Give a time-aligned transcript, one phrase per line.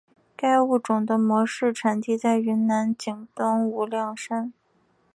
[0.35, 4.51] 该物种的模式产地在云南景东无量山。